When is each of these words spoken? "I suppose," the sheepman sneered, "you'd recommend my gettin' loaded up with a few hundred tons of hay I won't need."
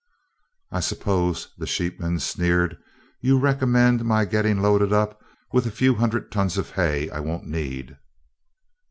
"I 0.71 0.79
suppose," 0.79 1.49
the 1.59 1.67
sheepman 1.67 2.19
sneered, 2.21 2.75
"you'd 3.19 3.37
recommend 3.39 4.03
my 4.03 4.25
gettin' 4.25 4.59
loaded 4.59 4.91
up 4.91 5.21
with 5.51 5.67
a 5.67 5.69
few 5.71 5.93
hundred 5.93 6.31
tons 6.31 6.57
of 6.57 6.71
hay 6.71 7.07
I 7.11 7.19
won't 7.19 7.45
need." 7.45 7.97